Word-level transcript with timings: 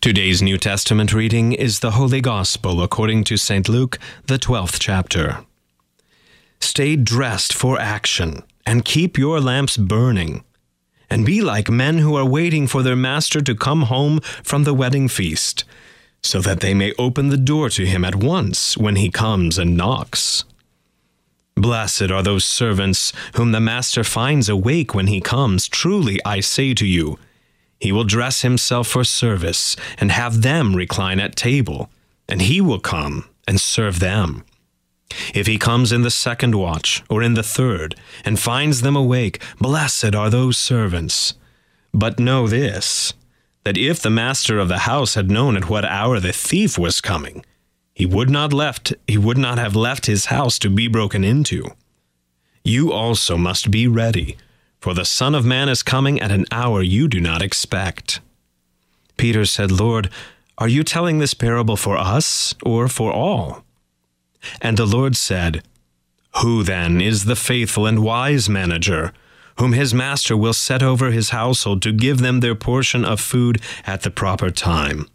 Today's 0.00 0.40
New 0.40 0.58
Testament 0.58 1.12
reading 1.12 1.52
is 1.52 1.80
the 1.80 1.90
Holy 1.90 2.20
Gospel 2.20 2.84
according 2.84 3.24
to 3.24 3.36
St. 3.36 3.68
Luke, 3.68 3.98
the 4.26 4.38
12th 4.38 4.78
chapter. 4.78 5.44
Stay 6.60 6.94
dressed 6.94 7.52
for 7.52 7.80
action 7.80 8.44
and 8.64 8.84
keep 8.84 9.18
your 9.18 9.40
lamps 9.40 9.76
burning. 9.76 10.44
And 11.10 11.26
be 11.26 11.40
like 11.40 11.68
men 11.68 11.98
who 11.98 12.14
are 12.14 12.24
waiting 12.24 12.68
for 12.68 12.84
their 12.84 12.94
master 12.94 13.40
to 13.40 13.56
come 13.56 13.82
home 13.82 14.20
from 14.20 14.62
the 14.62 14.72
wedding 14.72 15.08
feast, 15.08 15.64
so 16.22 16.40
that 16.42 16.60
they 16.60 16.74
may 16.74 16.92
open 16.96 17.30
the 17.30 17.36
door 17.36 17.68
to 17.70 17.84
him 17.84 18.04
at 18.04 18.14
once 18.14 18.78
when 18.78 18.94
he 18.94 19.10
comes 19.10 19.58
and 19.58 19.76
knocks. 19.76 20.44
Blessed 21.56 22.12
are 22.12 22.22
those 22.22 22.44
servants 22.44 23.12
whom 23.34 23.50
the 23.50 23.60
master 23.60 24.04
finds 24.04 24.48
awake 24.48 24.94
when 24.94 25.08
he 25.08 25.20
comes. 25.20 25.66
Truly, 25.66 26.20
I 26.24 26.38
say 26.38 26.72
to 26.74 26.86
you, 26.86 27.18
he 27.80 27.92
will 27.92 28.04
dress 28.04 28.42
himself 28.42 28.88
for 28.88 29.04
service 29.04 29.76
and 29.98 30.10
have 30.10 30.42
them 30.42 30.74
recline 30.74 31.20
at 31.20 31.36
table, 31.36 31.90
and 32.28 32.42
he 32.42 32.60
will 32.60 32.80
come 32.80 33.28
and 33.46 33.60
serve 33.60 34.00
them. 34.00 34.44
If 35.34 35.46
he 35.46 35.58
comes 35.58 35.92
in 35.92 36.02
the 36.02 36.10
second 36.10 36.54
watch 36.54 37.02
or 37.08 37.22
in 37.22 37.34
the 37.34 37.42
third 37.42 37.94
and 38.24 38.38
finds 38.38 38.82
them 38.82 38.96
awake, 38.96 39.42
blessed 39.58 40.14
are 40.14 40.28
those 40.28 40.58
servants. 40.58 41.34
But 41.94 42.18
know 42.18 42.46
this 42.46 43.14
that 43.64 43.78
if 43.78 44.00
the 44.00 44.10
master 44.10 44.58
of 44.58 44.68
the 44.68 44.78
house 44.78 45.14
had 45.14 45.30
known 45.30 45.56
at 45.56 45.68
what 45.68 45.84
hour 45.84 46.20
the 46.20 46.32
thief 46.32 46.78
was 46.78 47.00
coming, 47.00 47.44
he 47.94 48.06
would 48.06 48.30
not 48.30 48.52
left 48.52 48.94
he 49.06 49.18
would 49.18 49.38
not 49.38 49.58
have 49.58 49.74
left 49.74 50.06
his 50.06 50.26
house 50.26 50.58
to 50.60 50.70
be 50.70 50.88
broken 50.88 51.24
into. 51.24 51.64
You 52.64 52.92
also 52.92 53.36
must 53.36 53.70
be 53.70 53.86
ready 53.88 54.36
for 54.80 54.94
the 54.94 55.04
Son 55.04 55.34
of 55.34 55.44
Man 55.44 55.68
is 55.68 55.82
coming 55.82 56.20
at 56.20 56.30
an 56.30 56.46
hour 56.52 56.82
you 56.82 57.08
do 57.08 57.20
not 57.20 57.42
expect. 57.42 58.20
Peter 59.16 59.44
said, 59.44 59.72
Lord, 59.72 60.10
are 60.56 60.68
you 60.68 60.82
telling 60.82 61.18
this 61.18 61.34
parable 61.34 61.76
for 61.76 61.96
us 61.96 62.54
or 62.64 62.88
for 62.88 63.12
all? 63.12 63.64
And 64.60 64.76
the 64.76 64.86
Lord 64.86 65.16
said, 65.16 65.62
Who 66.42 66.62
then 66.62 67.00
is 67.00 67.24
the 67.24 67.36
faithful 67.36 67.86
and 67.86 68.02
wise 68.02 68.48
manager, 68.48 69.12
whom 69.58 69.72
his 69.72 69.92
master 69.92 70.36
will 70.36 70.52
set 70.52 70.82
over 70.82 71.10
his 71.10 71.30
household 71.30 71.82
to 71.82 71.92
give 71.92 72.18
them 72.18 72.40
their 72.40 72.54
portion 72.54 73.04
of 73.04 73.20
food 73.20 73.60
at 73.84 74.02
the 74.02 74.10
proper 74.10 74.50
time? 74.50 75.08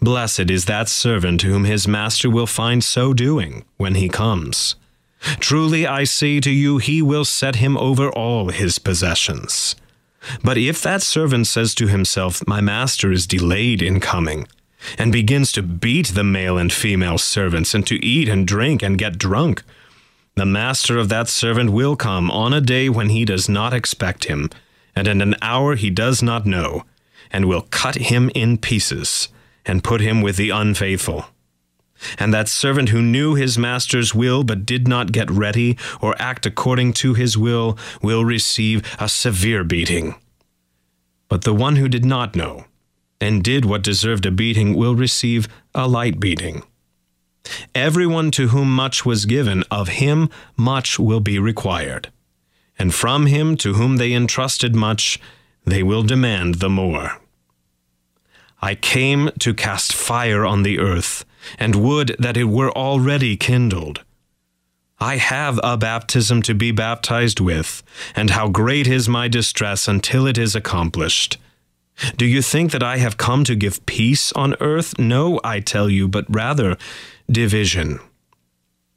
Blessed 0.00 0.50
is 0.50 0.64
that 0.64 0.88
servant 0.88 1.42
whom 1.42 1.64
his 1.64 1.86
master 1.86 2.30
will 2.30 2.46
find 2.46 2.82
so 2.82 3.12
doing 3.12 3.64
when 3.76 3.94
he 3.94 4.08
comes. 4.08 4.76
Truly 5.40 5.86
I 5.86 6.04
say 6.04 6.40
to 6.40 6.50
you, 6.50 6.78
he 6.78 7.00
will 7.02 7.24
set 7.24 7.56
him 7.56 7.76
over 7.76 8.10
all 8.10 8.50
his 8.50 8.78
possessions. 8.78 9.76
But 10.42 10.56
if 10.56 10.82
that 10.82 11.02
servant 11.02 11.46
says 11.46 11.74
to 11.76 11.86
himself, 11.86 12.46
My 12.46 12.60
master 12.60 13.12
is 13.12 13.26
delayed 13.26 13.82
in 13.82 14.00
coming, 14.00 14.46
and 14.98 15.12
begins 15.12 15.52
to 15.52 15.62
beat 15.62 16.08
the 16.08 16.24
male 16.24 16.58
and 16.58 16.72
female 16.72 17.18
servants, 17.18 17.74
and 17.74 17.86
to 17.86 18.04
eat 18.04 18.28
and 18.28 18.46
drink 18.46 18.82
and 18.82 18.98
get 18.98 19.18
drunk, 19.18 19.62
the 20.36 20.46
master 20.46 20.98
of 20.98 21.08
that 21.10 21.28
servant 21.28 21.70
will 21.70 21.94
come 21.94 22.30
on 22.30 22.52
a 22.52 22.60
day 22.60 22.88
when 22.88 23.08
he 23.08 23.24
does 23.24 23.48
not 23.48 23.72
expect 23.72 24.24
him, 24.24 24.50
and 24.96 25.06
in 25.06 25.20
an 25.20 25.36
hour 25.40 25.76
he 25.76 25.90
does 25.90 26.22
not 26.22 26.44
know, 26.44 26.84
and 27.30 27.46
will 27.46 27.62
cut 27.70 27.96
him 27.96 28.30
in 28.34 28.58
pieces, 28.58 29.28
and 29.64 29.84
put 29.84 30.00
him 30.00 30.22
with 30.22 30.36
the 30.36 30.50
unfaithful. 30.50 31.26
And 32.18 32.32
that 32.32 32.48
servant 32.48 32.90
who 32.90 33.02
knew 33.02 33.34
his 33.34 33.58
master's 33.58 34.14
will 34.14 34.44
but 34.44 34.66
did 34.66 34.86
not 34.88 35.12
get 35.12 35.30
ready 35.30 35.76
or 36.00 36.14
act 36.18 36.46
according 36.46 36.92
to 36.94 37.14
his 37.14 37.36
will 37.38 37.78
will 38.02 38.24
receive 38.24 38.82
a 38.98 39.08
severe 39.08 39.64
beating. 39.64 40.14
But 41.28 41.42
the 41.42 41.54
one 41.54 41.76
who 41.76 41.88
did 41.88 42.04
not 42.04 42.36
know 42.36 42.64
and 43.20 43.42
did 43.42 43.64
what 43.64 43.82
deserved 43.82 44.26
a 44.26 44.30
beating 44.30 44.74
will 44.74 44.94
receive 44.94 45.48
a 45.74 45.88
light 45.88 46.20
beating. 46.20 46.62
Everyone 47.74 48.30
to 48.32 48.48
whom 48.48 48.74
much 48.74 49.04
was 49.04 49.26
given, 49.26 49.64
of 49.70 49.88
him 49.88 50.28
much 50.56 50.98
will 50.98 51.20
be 51.20 51.38
required. 51.38 52.10
And 52.78 52.94
from 52.94 53.26
him 53.26 53.56
to 53.58 53.74
whom 53.74 53.96
they 53.96 54.12
entrusted 54.12 54.74
much, 54.74 55.20
they 55.64 55.82
will 55.82 56.02
demand 56.02 56.56
the 56.56 56.70
more. 56.70 57.20
I 58.64 58.74
came 58.76 59.28
to 59.40 59.52
cast 59.52 59.92
fire 59.92 60.46
on 60.46 60.62
the 60.62 60.78
earth 60.78 61.26
and 61.58 61.76
would 61.76 62.16
that 62.18 62.38
it 62.38 62.44
were 62.44 62.72
already 62.72 63.36
kindled. 63.36 64.02
I 64.98 65.18
have 65.18 65.60
a 65.62 65.76
baptism 65.76 66.40
to 66.44 66.54
be 66.54 66.70
baptized 66.72 67.40
with, 67.40 67.82
and 68.16 68.30
how 68.30 68.48
great 68.48 68.86
is 68.86 69.06
my 69.06 69.28
distress 69.28 69.86
until 69.86 70.26
it 70.26 70.38
is 70.38 70.56
accomplished. 70.56 71.36
Do 72.16 72.24
you 72.24 72.40
think 72.40 72.72
that 72.72 72.82
I 72.82 72.96
have 72.96 73.18
come 73.18 73.44
to 73.44 73.54
give 73.54 73.84
peace 73.84 74.32
on 74.32 74.56
earth? 74.60 74.98
No, 74.98 75.38
I 75.44 75.60
tell 75.60 75.90
you, 75.90 76.08
but 76.08 76.24
rather 76.30 76.78
division. 77.30 78.00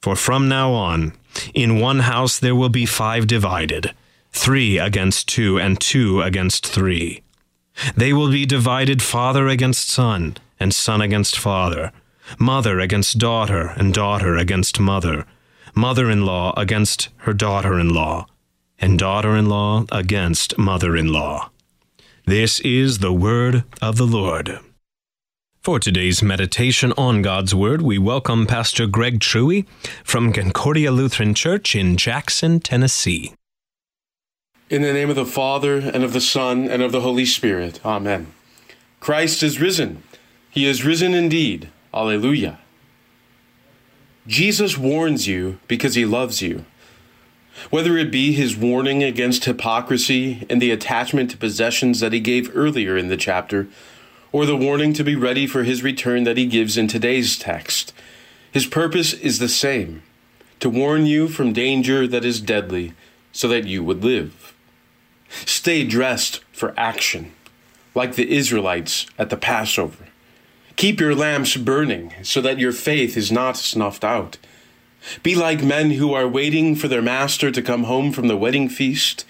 For 0.01 0.15
from 0.15 0.47
now 0.47 0.71
on, 0.71 1.11
in 1.53 1.81
one 1.81 1.99
house 1.99 2.39
there 2.39 2.55
will 2.55 2.69
be 2.69 2.85
five 2.85 3.27
divided, 3.27 3.93
three 4.31 4.77
against 4.77 5.27
two, 5.27 5.59
and 5.59 5.77
two 5.77 6.21
against 6.21 6.65
three. 6.65 7.21
They 7.95 8.13
will 8.13 8.31
be 8.31 8.45
divided 8.45 9.01
father 9.01 9.47
against 9.47 9.89
son, 9.89 10.37
and 10.59 10.73
son 10.73 11.01
against 11.01 11.37
father 11.37 11.91
mother 12.39 12.79
against 12.79 13.17
daughter, 13.17 13.73
and 13.77 13.93
daughter 13.93 14.35
against 14.35 14.79
mother, 14.79 15.25
mother 15.73 16.09
in 16.09 16.25
law 16.25 16.53
against 16.57 17.09
her 17.17 17.33
daughter 17.33 17.79
in 17.79 17.89
law, 17.89 18.25
and 18.79 18.99
daughter 18.99 19.35
in 19.35 19.47
law 19.47 19.85
against 19.91 20.57
mother 20.57 20.95
in 20.95 21.07
law. 21.07 21.49
This 22.25 22.59
is 22.61 22.99
the 22.99 23.13
word 23.13 23.63
of 23.81 23.97
the 23.97 24.07
Lord. 24.07 24.59
For 25.61 25.79
today's 25.79 26.23
meditation 26.23 26.93
on 26.97 27.21
God's 27.21 27.53
Word, 27.53 27.81
we 27.81 27.97
welcome 27.97 28.47
Pastor 28.47 28.87
Greg 28.87 29.19
Truey 29.19 29.65
from 30.01 30.31
Concordia 30.31 30.91
Lutheran 30.91 31.33
Church 31.33 31.75
in 31.75 31.97
Jackson, 31.97 32.61
Tennessee. 32.61 33.33
In 34.69 34.81
the 34.81 34.91
name 34.91 35.09
of 35.09 35.15
the 35.15 35.25
Father, 35.25 35.77
and 35.77 36.03
of 36.03 36.11
the 36.11 36.19
Son, 36.19 36.67
and 36.67 36.83
of 36.83 36.91
the 36.91 36.99
Holy 36.99 37.23
Spirit. 37.23 37.79
Amen. 37.85 38.33
Christ 38.99 39.41
is 39.41 39.61
risen. 39.61 40.03
He 40.49 40.65
is 40.65 40.83
risen 40.83 41.13
indeed. 41.13 41.69
Alleluia. 41.93 42.59
Jesus 44.27 44.77
warns 44.77 45.25
you 45.25 45.57
because 45.69 45.95
he 45.95 46.03
loves 46.03 46.41
you. 46.41 46.65
Whether 47.69 47.95
it 47.97 48.11
be 48.11 48.33
his 48.33 48.57
warning 48.57 49.03
against 49.03 49.45
hypocrisy 49.45 50.45
and 50.49 50.61
the 50.61 50.71
attachment 50.71 51.31
to 51.31 51.37
possessions 51.37 52.01
that 52.01 52.11
he 52.11 52.19
gave 52.19 52.53
earlier 52.53 52.97
in 52.97 53.07
the 53.07 53.15
chapter, 53.15 53.69
or 54.33 54.45
the 54.45 54.57
warning 54.57 54.91
to 54.93 55.03
be 55.05 55.15
ready 55.15 55.47
for 55.47 55.63
his 55.63 55.81
return 55.81 56.25
that 56.25 56.35
he 56.35 56.45
gives 56.45 56.77
in 56.77 56.89
today's 56.89 57.37
text, 57.37 57.93
his 58.51 58.65
purpose 58.65 59.13
is 59.13 59.39
the 59.39 59.47
same 59.47 60.03
to 60.59 60.69
warn 60.69 61.05
you 61.05 61.29
from 61.29 61.53
danger 61.53 62.05
that 62.05 62.25
is 62.25 62.41
deadly, 62.41 62.93
so 63.31 63.47
that 63.47 63.65
you 63.65 63.81
would 63.81 64.03
live. 64.03 64.55
Stay 65.29 65.83
dressed 65.83 66.41
for 66.51 66.73
action, 66.77 67.33
like 67.93 68.15
the 68.15 68.31
Israelites 68.31 69.05
at 69.17 69.29
the 69.29 69.37
Passover. 69.37 70.07
Keep 70.75 70.99
your 70.99 71.15
lamps 71.15 71.57
burning 71.57 72.13
so 72.21 72.39
that 72.41 72.59
your 72.59 72.71
faith 72.71 73.17
is 73.17 73.31
not 73.31 73.57
snuffed 73.57 74.03
out. 74.03 74.37
Be 75.23 75.35
like 75.35 75.63
men 75.63 75.91
who 75.91 76.13
are 76.13 76.27
waiting 76.27 76.75
for 76.75 76.87
their 76.87 77.01
master 77.01 77.51
to 77.51 77.61
come 77.61 77.85
home 77.85 78.11
from 78.11 78.27
the 78.27 78.37
wedding 78.37 78.69
feast. 78.69 79.25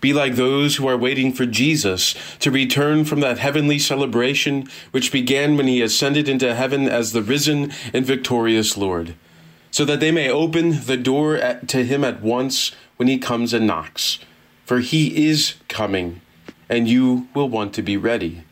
Be 0.00 0.12
like 0.12 0.36
those 0.36 0.76
who 0.76 0.86
are 0.86 0.96
waiting 0.96 1.32
for 1.32 1.46
Jesus 1.46 2.14
to 2.40 2.50
return 2.50 3.04
from 3.04 3.20
that 3.20 3.38
heavenly 3.38 3.78
celebration 3.78 4.68
which 4.90 5.10
began 5.10 5.56
when 5.56 5.66
he 5.66 5.82
ascended 5.82 6.28
into 6.28 6.54
heaven 6.54 6.88
as 6.88 7.12
the 7.12 7.22
risen 7.22 7.72
and 7.92 8.04
victorious 8.04 8.76
Lord, 8.76 9.14
so 9.70 9.84
that 9.84 10.00
they 10.00 10.12
may 10.12 10.30
open 10.30 10.84
the 10.84 10.96
door 10.96 11.36
at, 11.36 11.66
to 11.68 11.84
him 11.84 12.04
at 12.04 12.22
once 12.22 12.72
when 12.96 13.08
he 13.08 13.18
comes 13.18 13.52
and 13.52 13.66
knocks. 13.66 14.18
For 14.66 14.80
he 14.80 15.28
is 15.28 15.54
coming, 15.68 16.20
and 16.68 16.88
you 16.88 17.28
will 17.34 17.48
want 17.48 17.72
to 17.74 17.82
be 17.82 17.96
ready. 17.96 18.42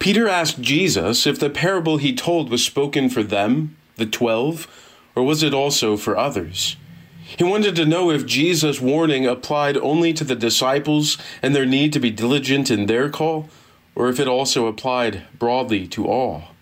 Peter 0.00 0.26
asked 0.26 0.60
Jesus 0.60 1.24
if 1.24 1.38
the 1.38 1.48
parable 1.48 1.98
he 1.98 2.12
told 2.12 2.50
was 2.50 2.64
spoken 2.64 3.08
for 3.08 3.22
them, 3.22 3.76
the 3.94 4.06
twelve, 4.06 4.66
or 5.14 5.22
was 5.22 5.44
it 5.44 5.54
also 5.54 5.96
for 5.96 6.16
others? 6.16 6.76
He 7.24 7.44
wanted 7.44 7.76
to 7.76 7.86
know 7.86 8.10
if 8.10 8.26
Jesus' 8.26 8.80
warning 8.80 9.24
applied 9.24 9.76
only 9.76 10.12
to 10.12 10.24
the 10.24 10.34
disciples 10.34 11.16
and 11.42 11.54
their 11.54 11.64
need 11.64 11.92
to 11.92 12.00
be 12.00 12.10
diligent 12.10 12.68
in 12.68 12.86
their 12.86 13.08
call, 13.08 13.48
or 13.94 14.08
if 14.08 14.18
it 14.18 14.26
also 14.26 14.66
applied 14.66 15.22
broadly 15.38 15.86
to 15.88 16.08
all. 16.08 16.55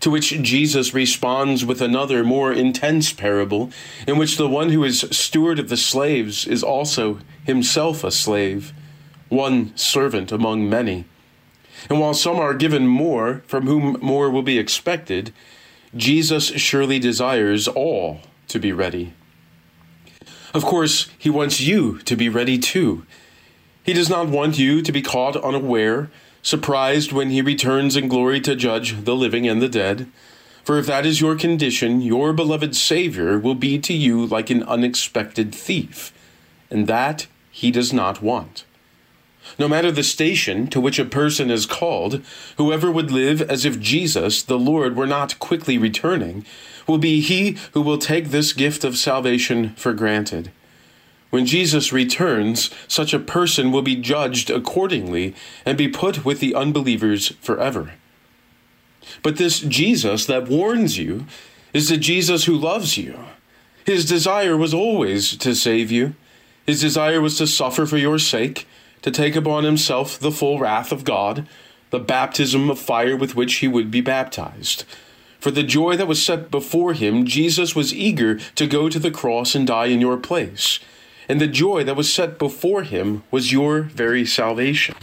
To 0.00 0.10
which 0.10 0.42
Jesus 0.42 0.94
responds 0.94 1.64
with 1.64 1.80
another 1.80 2.24
more 2.24 2.52
intense 2.52 3.12
parable, 3.12 3.70
in 4.06 4.18
which 4.18 4.36
the 4.36 4.48
one 4.48 4.70
who 4.70 4.84
is 4.84 5.06
steward 5.10 5.58
of 5.58 5.68
the 5.68 5.76
slaves 5.76 6.46
is 6.46 6.62
also 6.62 7.18
himself 7.44 8.04
a 8.04 8.10
slave, 8.10 8.72
one 9.28 9.76
servant 9.76 10.32
among 10.32 10.68
many. 10.68 11.04
And 11.88 12.00
while 12.00 12.14
some 12.14 12.36
are 12.36 12.54
given 12.54 12.86
more, 12.86 13.42
from 13.46 13.66
whom 13.66 13.98
more 14.00 14.30
will 14.30 14.42
be 14.42 14.58
expected, 14.58 15.32
Jesus 15.96 16.46
surely 16.46 16.98
desires 16.98 17.68
all 17.68 18.20
to 18.48 18.58
be 18.58 18.72
ready. 18.72 19.14
Of 20.54 20.64
course, 20.64 21.08
he 21.18 21.30
wants 21.30 21.60
you 21.60 21.98
to 22.00 22.16
be 22.16 22.28
ready 22.28 22.58
too. 22.58 23.06
He 23.82 23.92
does 23.92 24.08
not 24.08 24.28
want 24.28 24.58
you 24.58 24.82
to 24.82 24.92
be 24.92 25.02
caught 25.02 25.36
unaware, 25.36 26.10
surprised 26.42 27.12
when 27.12 27.30
he 27.30 27.40
returns 27.40 27.96
in 27.96 28.08
glory 28.08 28.40
to 28.40 28.56
judge 28.56 29.04
the 29.04 29.14
living 29.14 29.48
and 29.48 29.62
the 29.62 29.68
dead. 29.68 30.08
For 30.64 30.78
if 30.78 30.86
that 30.86 31.06
is 31.06 31.20
your 31.20 31.36
condition, 31.36 32.00
your 32.00 32.32
beloved 32.32 32.76
Savior 32.76 33.38
will 33.38 33.54
be 33.54 33.78
to 33.78 33.92
you 33.92 34.26
like 34.26 34.50
an 34.50 34.62
unexpected 34.64 35.54
thief, 35.54 36.12
and 36.70 36.86
that 36.86 37.26
he 37.50 37.70
does 37.70 37.92
not 37.92 38.22
want. 38.22 38.64
No 39.58 39.68
matter 39.68 39.90
the 39.90 40.02
station 40.02 40.68
to 40.68 40.80
which 40.80 40.98
a 40.98 41.04
person 41.04 41.50
is 41.50 41.66
called, 41.66 42.22
whoever 42.56 42.90
would 42.90 43.10
live 43.10 43.42
as 43.42 43.64
if 43.64 43.80
Jesus, 43.80 44.42
the 44.42 44.58
Lord, 44.58 44.96
were 44.96 45.06
not 45.06 45.38
quickly 45.38 45.78
returning, 45.78 46.44
will 46.86 46.98
be 46.98 47.20
he 47.20 47.56
who 47.72 47.82
will 47.82 47.98
take 47.98 48.28
this 48.28 48.52
gift 48.52 48.84
of 48.84 48.96
salvation 48.96 49.70
for 49.76 49.92
granted. 49.92 50.50
When 51.32 51.46
Jesus 51.46 51.94
returns, 51.94 52.68
such 52.86 53.14
a 53.14 53.18
person 53.18 53.72
will 53.72 53.80
be 53.80 53.96
judged 53.96 54.50
accordingly 54.50 55.34
and 55.64 55.78
be 55.78 55.88
put 55.88 56.26
with 56.26 56.40
the 56.40 56.54
unbelievers 56.54 57.30
forever. 57.40 57.94
But 59.22 59.38
this 59.38 59.60
Jesus 59.60 60.26
that 60.26 60.48
warns 60.48 60.98
you 60.98 61.24
is 61.72 61.88
the 61.88 61.96
Jesus 61.96 62.44
who 62.44 62.54
loves 62.54 62.98
you. 62.98 63.18
His 63.86 64.04
desire 64.04 64.58
was 64.58 64.74
always 64.74 65.34
to 65.38 65.54
save 65.54 65.90
you. 65.90 66.14
His 66.66 66.82
desire 66.82 67.22
was 67.22 67.38
to 67.38 67.46
suffer 67.46 67.86
for 67.86 67.96
your 67.96 68.18
sake 68.18 68.68
to 69.00 69.10
take 69.10 69.34
upon 69.34 69.64
himself 69.64 70.18
the 70.18 70.32
full 70.32 70.58
wrath 70.58 70.92
of 70.92 71.02
God, 71.02 71.48
the 71.88 71.98
baptism 71.98 72.68
of 72.68 72.78
fire 72.78 73.16
with 73.16 73.34
which 73.34 73.54
he 73.54 73.68
would 73.68 73.90
be 73.90 74.02
baptized. 74.02 74.84
For 75.40 75.50
the 75.50 75.62
joy 75.62 75.96
that 75.96 76.06
was 76.06 76.22
set 76.22 76.50
before 76.50 76.92
him, 76.92 77.24
Jesus 77.24 77.74
was 77.74 77.94
eager 77.94 78.34
to 78.54 78.66
go 78.66 78.90
to 78.90 78.98
the 78.98 79.10
cross 79.10 79.54
and 79.54 79.66
die 79.66 79.86
in 79.86 80.02
your 80.02 80.18
place. 80.18 80.78
And 81.28 81.40
the 81.40 81.46
joy 81.46 81.84
that 81.84 81.96
was 81.96 82.12
set 82.12 82.38
before 82.38 82.82
him 82.82 83.22
was 83.30 83.52
your 83.52 83.82
very 83.82 84.26
salvation. 84.26 84.94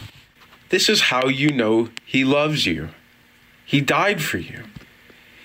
This 0.68 0.88
is 0.88 1.02
how 1.02 1.26
you 1.26 1.50
know 1.50 1.88
he 2.04 2.24
loves 2.24 2.66
you. 2.66 2.90
He 3.64 3.80
died 3.80 4.22
for 4.22 4.38
you. 4.38 4.64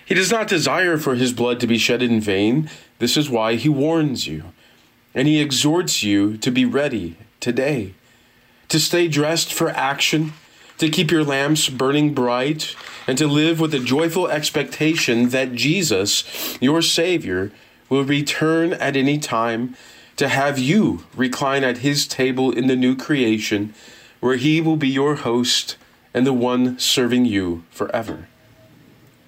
He 0.06 0.14
does 0.14 0.32
not 0.32 0.48
desire 0.48 0.98
for 0.98 1.16
his 1.16 1.34
blood 1.34 1.60
to 1.60 1.68
be 1.68 1.78
shed 1.78 2.02
in 2.02 2.22
vain. 2.22 2.70
This 3.00 3.18
is 3.18 3.30
why 3.30 3.56
he 3.56 3.70
warns 3.70 4.28
you. 4.28 4.44
And 5.14 5.28
he 5.28 5.42
exhorts 5.42 6.04
you 6.04 6.38
to 6.38 6.52
be 6.52 6.66
ready 6.66 7.18
today 7.40 7.94
to 8.70 8.80
stay 8.80 9.08
dressed 9.08 9.54
for 9.54 9.70
action, 9.70 10.34
to 10.78 10.90
keep 10.90 11.12
your 11.12 11.24
lamps 11.24 11.70
burning 11.70 12.14
bright, 12.14 12.76
and 13.08 13.18
to 13.18 13.28
live 13.28 13.60
with 13.60 13.74
a 13.74 13.80
joyful 13.80 14.28
expectation 14.28 15.30
that 15.30 15.54
Jesus, 15.54 16.58
your 16.60 16.82
Savior, 16.82 17.52
will 17.90 18.04
return 18.04 18.74
at 18.74 18.96
any 18.96 19.18
time 19.18 19.76
to 20.18 20.28
have 20.28 20.58
you 20.58 21.04
recline 21.16 21.64
at 21.64 21.80
his 21.80 22.08
table 22.08 22.52
in 22.52 22.68
the 22.68 22.76
new 22.76 22.96
creation, 22.96 23.74
where 24.20 24.38
he 24.38 24.62
will 24.62 24.78
be 24.78 24.88
your 24.88 25.16
host 25.16 25.78
and 26.14 26.26
the 26.26 26.34
one 26.34 26.80
serving 26.80 27.26
you 27.26 27.64
forever. 27.70 28.28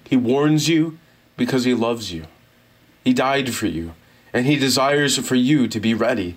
He 0.08 0.16
warns 0.16 0.68
you 0.68 0.98
because 1.36 1.64
he 1.64 1.74
loves 1.74 2.12
you. 2.12 2.24
He 3.04 3.12
died 3.12 3.54
for 3.54 3.66
you, 3.66 3.94
and 4.32 4.46
he 4.46 4.56
desires 4.56 5.18
for 5.18 5.34
you 5.34 5.68
to 5.68 5.80
be 5.80 5.94
ready 5.94 6.36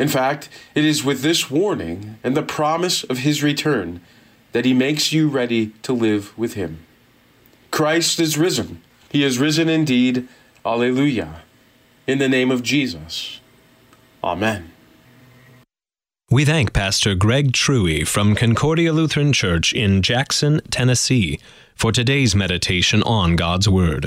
in 0.00 0.08
fact, 0.08 0.48
it 0.74 0.86
is 0.86 1.04
with 1.04 1.20
this 1.20 1.50
warning 1.50 2.18
and 2.24 2.34
the 2.34 2.42
promise 2.42 3.04
of 3.04 3.18
his 3.18 3.42
return 3.42 4.00
that 4.52 4.64
he 4.64 4.72
makes 4.72 5.12
you 5.12 5.28
ready 5.28 5.72
to 5.82 5.92
live 5.92 6.36
with 6.38 6.54
him. 6.54 6.78
Christ 7.70 8.18
is 8.18 8.38
risen. 8.38 8.80
He 9.10 9.22
is 9.22 9.38
risen 9.38 9.68
indeed. 9.68 10.26
Alleluia. 10.64 11.42
In 12.06 12.16
the 12.16 12.30
name 12.30 12.50
of 12.50 12.62
Jesus. 12.62 13.39
Amen. 14.22 14.72
We 16.30 16.44
thank 16.44 16.72
Pastor 16.72 17.16
Greg 17.16 17.52
Truey 17.52 18.06
from 18.06 18.36
Concordia 18.36 18.92
Lutheran 18.92 19.32
Church 19.32 19.72
in 19.72 20.00
Jackson, 20.00 20.60
Tennessee, 20.70 21.40
for 21.74 21.90
today's 21.90 22.36
meditation 22.36 23.02
on 23.02 23.34
God's 23.34 23.68
Word. 23.68 24.06